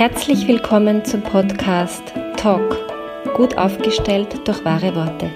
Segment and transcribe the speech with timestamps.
[0.00, 2.02] Herzlich willkommen zum Podcast
[2.38, 2.74] Talk,
[3.36, 5.30] gut aufgestellt durch wahre Worte.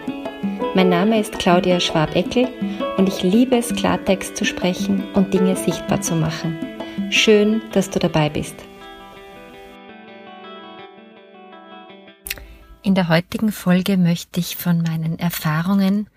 [0.75, 2.49] Mein Name ist Claudia Schwabeckel
[2.97, 6.59] und ich liebe es, Klartext zu sprechen und Dinge sichtbar zu machen.
[7.11, 8.55] Schön, dass du dabei bist.
[12.81, 16.09] In der heutigen Folge möchte ich von meinen Erfahrungen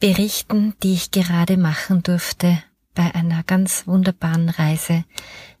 [0.00, 2.62] berichten, die ich gerade machen durfte
[2.94, 5.04] bei einer ganz wunderbaren Reise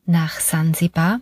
[0.06, 1.20] nach Sansibar.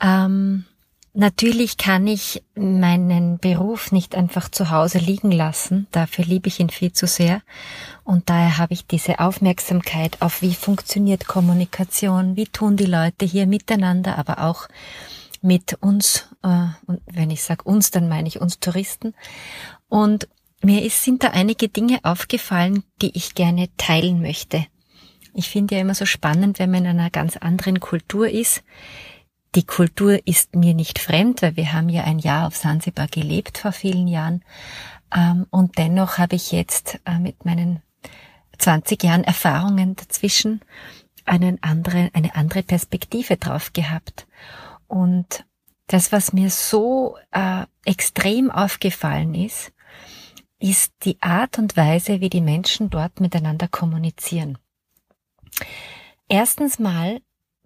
[0.00, 0.64] Ähm,
[1.12, 6.70] natürlich kann ich meinen Beruf nicht einfach zu Hause liegen lassen, dafür liebe ich ihn
[6.70, 7.42] viel zu sehr
[8.04, 13.46] und daher habe ich diese Aufmerksamkeit auf, wie funktioniert Kommunikation, wie tun die Leute hier
[13.46, 14.68] miteinander, aber auch
[15.42, 19.14] mit uns, äh, und wenn ich sage uns, dann meine ich uns Touristen.
[19.88, 20.28] Und
[20.62, 24.66] mir ist, sind da einige Dinge aufgefallen, die ich gerne teilen möchte.
[25.34, 28.64] Ich finde ja immer so spannend, wenn man in einer ganz anderen Kultur ist.
[29.54, 33.58] Die Kultur ist mir nicht fremd, weil wir haben ja ein Jahr auf Sansibar gelebt
[33.58, 34.44] vor vielen Jahren.
[35.14, 37.82] Ähm, und dennoch habe ich jetzt äh, mit meinen
[38.58, 40.60] 20 Jahren Erfahrungen dazwischen
[41.24, 44.26] einen andere, eine andere Perspektive drauf gehabt.
[44.86, 45.44] Und
[45.86, 49.72] das, was mir so äh, extrem aufgefallen ist,
[50.58, 54.58] ist die Art und Weise, wie die Menschen dort miteinander kommunizieren.
[56.28, 57.20] Erstens mal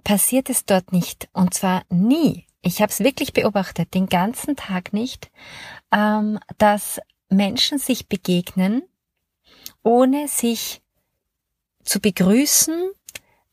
[0.05, 2.47] passiert es dort nicht, und zwar nie.
[2.61, 5.31] Ich habe es wirklich beobachtet, den ganzen Tag nicht,
[5.93, 8.83] ähm, dass Menschen sich begegnen,
[9.83, 10.83] ohne sich
[11.83, 12.93] zu begrüßen,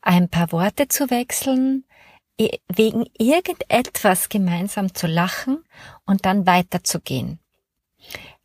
[0.00, 1.84] ein paar Worte zu wechseln,
[2.68, 5.62] wegen irgendetwas gemeinsam zu lachen
[6.06, 7.38] und dann weiterzugehen.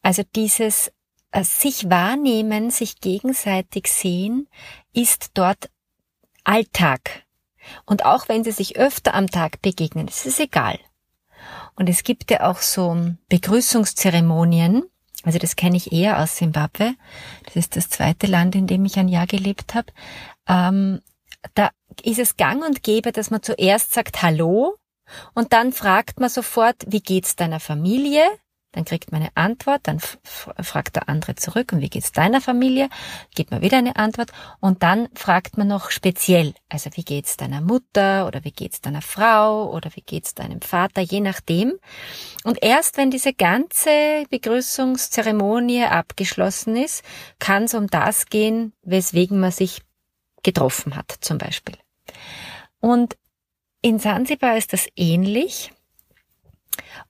[0.01, 0.91] Also dieses
[1.31, 4.49] äh, sich wahrnehmen, sich gegenseitig sehen,
[4.93, 5.69] ist dort
[6.43, 7.24] Alltag.
[7.85, 10.79] Und auch wenn sie sich öfter am Tag begegnen, ist es egal.
[11.75, 12.97] Und es gibt ja auch so
[13.29, 14.83] Begrüßungszeremonien,
[15.23, 16.95] also das kenne ich eher aus Simbabwe.
[17.45, 19.91] Das ist das zweite Land, in dem ich ein Jahr gelebt habe.
[20.47, 21.01] Ähm,
[21.55, 21.71] da
[22.03, 24.77] ist es gang und gäbe, dass man zuerst sagt Hallo
[25.33, 28.23] und dann fragt man sofort, wie geht's deiner Familie?
[28.75, 32.89] Dann kriegt man eine Antwort, dann fragt der andere zurück, und wie geht's deiner Familie?
[33.33, 37.61] Gibt man wieder eine Antwort und dann fragt man noch speziell, also wie geht's deiner
[37.61, 41.73] Mutter oder wie geht's deiner Frau oder wie geht's deinem Vater, je nachdem.
[42.43, 47.01] Und erst wenn diese ganze Begrüßungszeremonie abgeschlossen ist,
[47.39, 49.83] kann es um das gehen, weswegen man sich
[50.43, 51.75] getroffen hat, zum Beispiel.
[52.81, 53.15] Und
[53.81, 55.71] in Sansibar ist das ähnlich.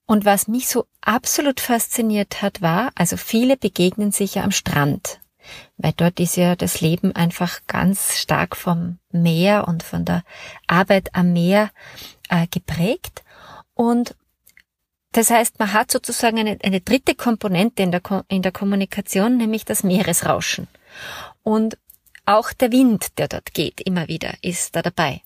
[0.05, 5.19] Und was mich so absolut fasziniert hat, war, also viele begegnen sich ja am Strand,
[5.77, 10.23] weil dort ist ja das Leben einfach ganz stark vom Meer und von der
[10.67, 11.71] Arbeit am Meer
[12.29, 13.23] äh, geprägt.
[13.73, 14.15] Und
[15.11, 19.63] das heißt, man hat sozusagen eine, eine dritte Komponente in der, in der Kommunikation, nämlich
[19.63, 20.67] das Meeresrauschen.
[21.41, 21.77] Und
[22.25, 25.21] auch der Wind, der dort geht, immer wieder, ist da dabei.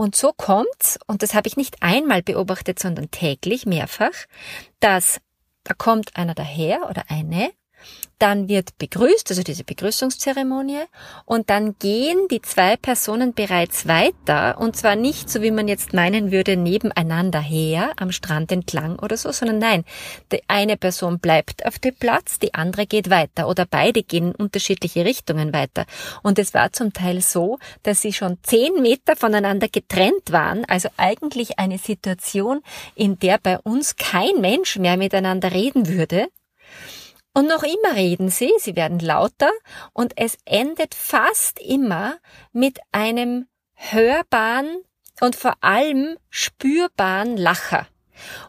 [0.00, 4.12] Und so kommt's, und das habe ich nicht einmal beobachtet, sondern täglich, mehrfach,
[4.78, 5.20] dass
[5.64, 7.50] da kommt einer daher oder eine
[8.18, 10.84] dann wird begrüßt, also diese Begrüßungszeremonie,
[11.24, 15.92] und dann gehen die zwei Personen bereits weiter, und zwar nicht so, wie man jetzt
[15.92, 19.84] meinen würde, nebeneinander her, am Strand entlang oder so, sondern nein,
[20.32, 24.34] die eine Person bleibt auf dem Platz, die andere geht weiter, oder beide gehen in
[24.34, 25.86] unterschiedliche Richtungen weiter.
[26.22, 30.88] Und es war zum Teil so, dass sie schon zehn Meter voneinander getrennt waren, also
[30.96, 32.60] eigentlich eine Situation,
[32.94, 36.26] in der bei uns kein Mensch mehr miteinander reden würde,
[37.34, 39.50] und noch immer reden sie, sie werden lauter
[39.92, 42.18] und es endet fast immer
[42.52, 44.82] mit einem hörbaren
[45.20, 47.86] und vor allem spürbaren Lacher.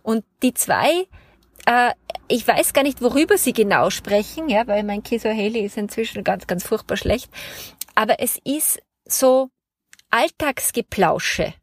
[0.02, 1.08] Und die zwei,
[1.66, 1.92] äh,
[2.28, 6.48] ich weiß gar nicht, worüber sie genau sprechen, ja, weil mein Kiswahili ist inzwischen ganz,
[6.48, 7.30] ganz furchtbar schlecht.
[7.96, 9.50] Aber es ist so
[10.10, 11.54] Alltagsgeplausche.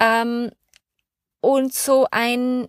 [0.00, 0.50] Ähm,
[1.40, 2.66] und so ein,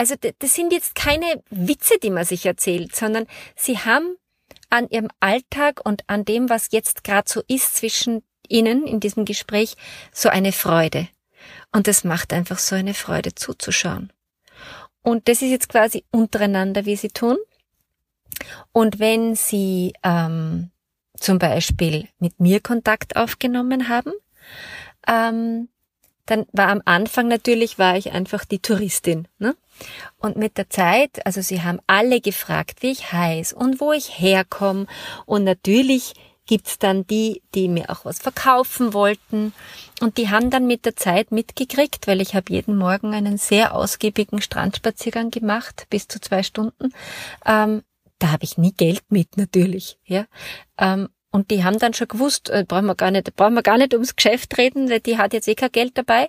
[0.00, 4.16] also das sind jetzt keine Witze, die man sich erzählt, sondern sie haben
[4.70, 9.26] an ihrem Alltag und an dem, was jetzt gerade so ist zwischen ihnen in diesem
[9.26, 9.76] Gespräch,
[10.10, 11.08] so eine Freude.
[11.70, 14.10] Und es macht einfach so eine Freude zuzuschauen.
[15.02, 17.36] Und das ist jetzt quasi untereinander, wie sie tun.
[18.72, 20.70] Und wenn sie ähm,
[21.18, 24.14] zum Beispiel mit mir Kontakt aufgenommen haben,
[25.06, 25.68] ähm,
[26.30, 29.26] dann war am Anfang natürlich, war ich einfach die Touristin.
[29.38, 29.56] Ne?
[30.18, 34.20] Und mit der Zeit, also sie haben alle gefragt, wie ich heiß und wo ich
[34.20, 34.86] herkomme.
[35.26, 36.14] Und natürlich
[36.46, 39.52] gibt's dann die, die mir auch was verkaufen wollten.
[40.00, 43.74] Und die haben dann mit der Zeit mitgekriegt, weil ich habe jeden Morgen einen sehr
[43.74, 46.92] ausgiebigen Strandspaziergang gemacht, bis zu zwei Stunden.
[47.46, 47.82] Ähm,
[48.18, 49.98] da habe ich nie Geld mit, natürlich.
[50.04, 50.26] Ja.
[50.78, 53.78] Ähm, und die haben dann schon gewusst, äh, brauchen wir gar nicht, brauchen wir gar
[53.78, 56.28] nicht ums Geschäft reden, weil die hat jetzt eh kein Geld dabei.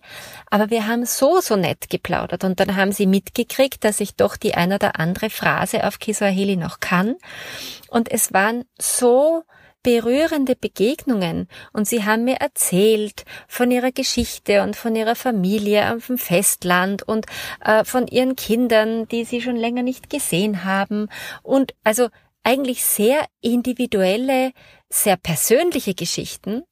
[0.49, 2.43] Aber wir haben so, so nett geplaudert.
[2.43, 6.55] Und dann haben sie mitgekriegt, dass ich doch die ein oder andere Phrase auf Kiswahili
[6.55, 7.15] noch kann.
[7.89, 9.43] Und es waren so
[9.83, 16.05] berührende Begegnungen und sie haben mir erzählt von ihrer Geschichte und von ihrer Familie auf
[16.05, 17.25] dem Festland und
[17.65, 21.09] äh, von ihren Kindern, die sie schon länger nicht gesehen haben
[21.41, 22.09] und also
[22.43, 24.53] eigentlich sehr individuelle,
[24.89, 26.63] sehr persönliche Geschichten,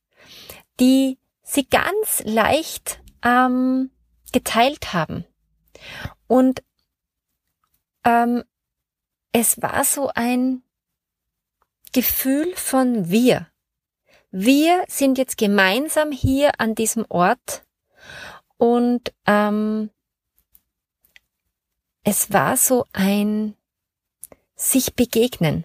[0.79, 3.91] die sie ganz leicht ähm,
[4.31, 5.25] geteilt haben.
[6.27, 6.63] Und
[8.03, 8.43] ähm,
[9.31, 10.63] es war so ein
[11.93, 13.47] Gefühl von wir.
[14.31, 17.65] Wir sind jetzt gemeinsam hier an diesem Ort
[18.57, 19.89] und ähm,
[22.03, 23.55] es war so ein
[24.59, 25.63] sich begegnen.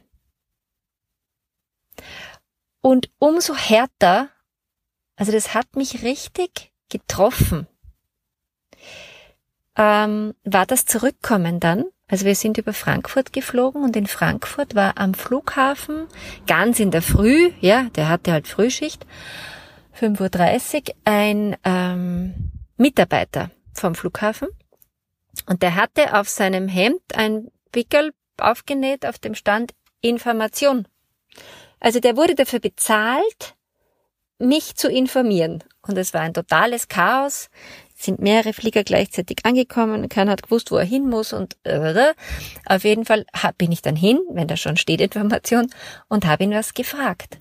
[2.80, 4.28] Und umso härter,
[5.16, 7.66] also das hat mich richtig getroffen,
[9.76, 11.84] ähm, war das Zurückkommen dann?
[12.06, 16.06] Also wir sind über Frankfurt geflogen und in Frankfurt war am Flughafen
[16.46, 19.06] ganz in der Früh, ja, der hatte halt Frühschicht,
[19.98, 24.48] 5.30 Uhr, ein ähm, Mitarbeiter vom Flughafen.
[25.46, 30.86] Und der hatte auf seinem Hemd ein Pickel aufgenäht, auf dem stand Information.
[31.80, 33.54] Also der wurde dafür bezahlt,
[34.38, 35.62] mich zu informieren.
[35.82, 37.50] Und es war ein totales Chaos
[38.04, 42.12] sind mehrere Flieger gleichzeitig angekommen, keiner hat gewusst, wo er hin muss und äh,
[42.66, 43.24] auf jeden Fall
[43.58, 45.70] bin ich dann hin, wenn da schon steht Information,
[46.08, 47.38] und habe ihn was gefragt.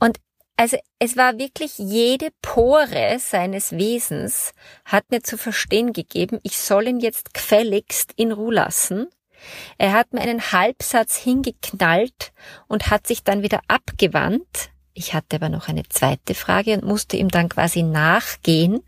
[0.00, 0.18] Und
[0.56, 4.52] also es war wirklich jede Pore seines Wesens
[4.86, 9.08] hat mir zu verstehen gegeben, ich soll ihn jetzt gefälligst in Ruhe lassen.
[9.78, 12.32] Er hat mir einen Halbsatz hingeknallt
[12.68, 14.70] und hat sich dann wieder abgewandt.
[14.94, 18.82] Ich hatte aber noch eine zweite Frage und musste ihm dann quasi nachgehen.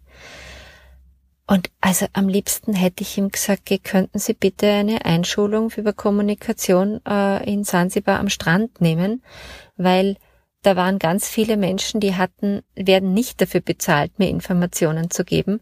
[1.46, 7.00] Und also am liebsten hätte ich ihm gesagt, könnten Sie bitte eine Einschulung über Kommunikation
[7.08, 9.22] äh, in Sansibar am Strand nehmen,
[9.76, 10.16] weil
[10.62, 15.60] da waren ganz viele Menschen, die hatten, werden nicht dafür bezahlt, mir Informationen zu geben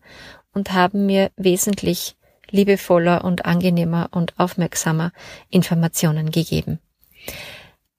[0.52, 2.16] und haben mir wesentlich
[2.50, 5.12] liebevoller und angenehmer und aufmerksamer
[5.50, 6.78] Informationen gegeben.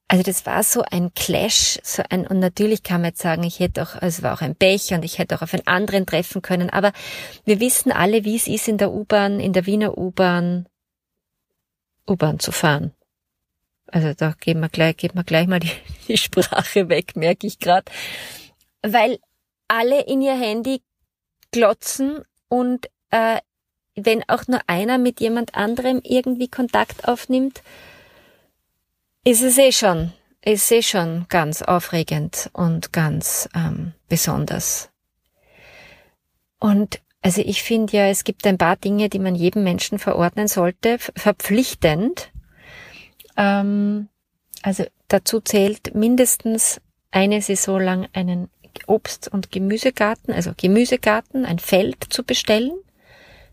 [0.09, 3.59] Also das war so ein Clash, so ein, und natürlich kann man jetzt sagen, ich
[3.59, 6.41] hätte auch, es war auch ein Pech und ich hätte auch auf einen anderen treffen
[6.41, 6.93] können, aber
[7.43, 10.67] wir wissen alle, wie es ist in der U-Bahn, in der Wiener U-Bahn,
[12.09, 12.93] U-Bahn zu fahren.
[13.87, 15.71] Also da geben wir gleich, geben wir gleich mal die,
[16.07, 17.91] die Sprache weg, merke ich gerade.
[18.81, 19.19] Weil
[19.67, 20.81] alle in ihr Handy
[21.51, 23.39] glotzen und äh,
[24.05, 27.61] wenn auch nur einer mit jemand anderem irgendwie Kontakt aufnimmt,
[29.23, 30.13] ist es eh schon,
[30.43, 34.89] ist eh schon ganz aufregend und ganz ähm, besonders.
[36.59, 40.47] Und also ich finde ja, es gibt ein paar Dinge, die man jedem Menschen verordnen
[40.47, 42.31] sollte, verpflichtend.
[43.35, 44.07] Ähm,
[44.61, 46.79] also dazu zählt mindestens
[47.11, 48.49] eine Saison lang einen
[48.85, 52.71] Obst- und Gemüsegarten, also Gemüsegarten, ein Feld zu bestellen.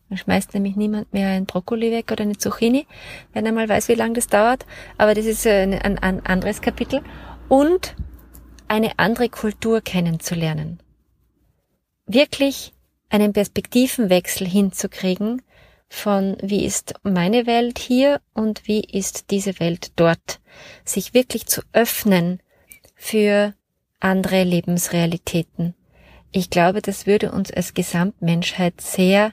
[0.09, 2.87] Man schmeißt nämlich niemand mehr ein Brokkoli weg oder eine Zucchini,
[3.33, 4.67] wenn er mal weiß, wie lange das dauert.
[4.99, 7.03] Aber das ist ein, ein, ein anderes Kapitel.
[7.49, 7.95] Und
[8.69, 10.81] eine andere Kultur kennenzulernen.
[12.07, 12.73] Wirklich
[13.09, 15.43] einen Perspektivenwechsel hinzukriegen
[15.89, 20.41] von wie ist meine Welt hier und wie ist diese Welt dort.
[20.85, 22.41] Sich wirklich zu öffnen
[22.97, 23.55] für
[24.01, 25.75] andere Lebensrealitäten.
[26.33, 29.33] Ich glaube, das würde uns als Gesamtmenschheit sehr